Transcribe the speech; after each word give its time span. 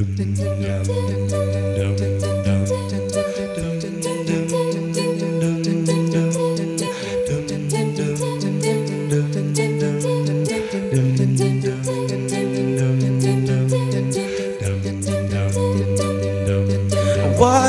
Why 0.00 0.06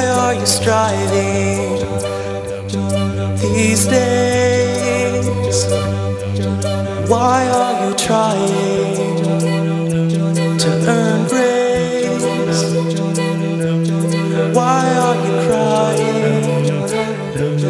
are 0.07 0.33
you 0.33 0.45
striving 0.45 1.79
these 3.41 3.87
days? 3.87 5.65
Why 7.09 7.49
are 7.49 7.89
you 7.89 7.95
trying 7.97 8.70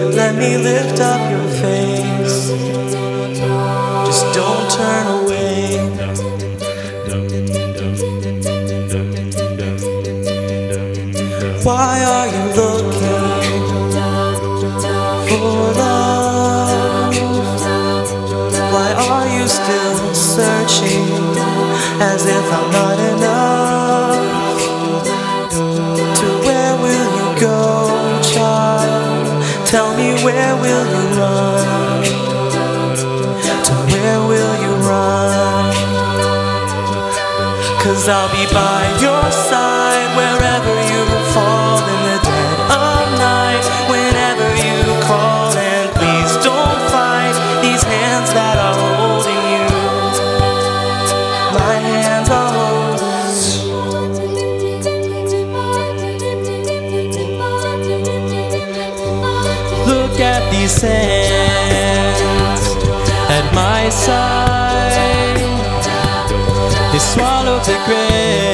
Let 0.10 0.36
me 0.36 0.58
lift 0.58 1.00
up 1.00 1.22
your 1.30 1.48
face. 1.62 2.50
Just 4.08 4.34
don't 4.34 4.72
turn 4.72 5.06
away. 5.24 5.78
Why 11.64 12.04
are 12.04 12.28
you 12.28 12.44
looking 12.60 13.52
for 15.30 15.74
love? 15.80 17.16
Why 18.74 18.94
are 19.08 19.28
you 19.38 19.48
still 19.48 20.16
searching 20.16 21.38
as 22.02 22.26
if 22.26 22.52
I'm 22.52 22.72
not 22.72 23.00
enough? 23.00 23.51
Me 30.02 30.24
where 30.26 30.56
will 30.64 30.86
you 30.96 31.06
run? 31.20 32.04
To 33.68 33.74
where 33.92 34.20
will 34.32 34.54
you 34.66 34.74
run? 34.90 35.74
Cause 37.84 38.04
I'll 38.10 38.32
be 38.38 38.46
by 38.54 38.82
your 39.06 39.26
side 39.50 40.10
wherever 40.20 40.76
you 40.92 41.11
Look 60.12 60.20
at 60.20 60.52
these 60.52 60.82
hands 60.82 62.20
at 63.30 63.56
my 63.56 63.88
side. 63.90 65.38
They 66.92 67.00
swallowed 67.00 67.64
the 67.64 67.80
grave 67.86 68.51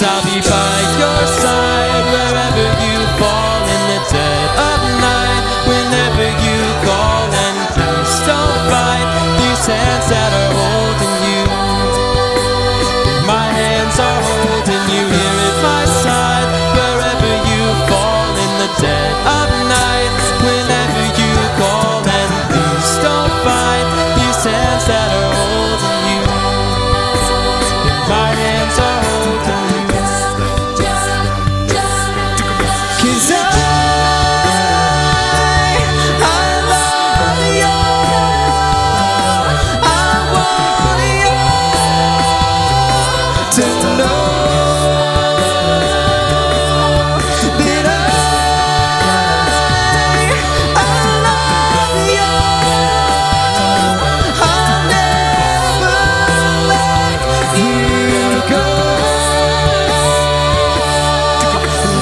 I'll 0.00 0.24
be 0.24 0.40
by 0.40 0.80
your 0.98 1.26
side 1.26 2.04
wherever 2.12 2.71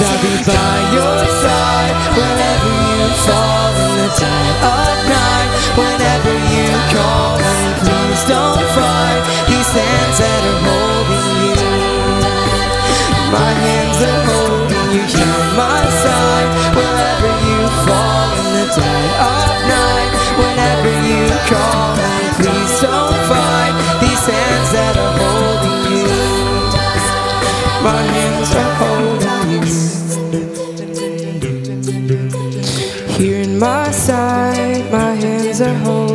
I'll 0.03 0.17
be 0.23 0.33
by 0.49 0.77
your 0.97 1.19
side 1.45 1.95
whenever 2.17 2.73
you 2.89 3.05
fall 3.21 3.73
in 3.85 3.93
the 4.01 4.09
dead 4.17 4.55
of 4.65 4.97
night. 5.13 5.51
Whenever 5.77 6.33
you 6.57 6.69
call 6.89 7.37
and 7.37 7.73
please 7.85 8.23
don't 8.25 8.65
fight 8.73 9.23
these 9.45 9.71
hands 9.77 10.17
that 10.17 10.41
are 10.49 10.61
holding 10.65 11.29
you. 11.45 11.61
My 13.29 13.53
hands 13.53 13.99
are 14.01 14.23
holding 14.25 14.89
you 14.97 15.05
here 15.05 15.37
at 15.37 15.53
my 15.61 15.83
side 16.01 16.49
wherever 16.73 17.31
you 17.45 17.59
fall 17.85 18.29
in 18.41 18.49
the 18.57 18.67
dead 18.81 19.11
of 19.21 19.53
night. 19.69 20.13
Whenever 20.41 20.93
you 21.13 21.29
call 21.45 21.80
are 35.61 35.75
whole. 35.75 36.10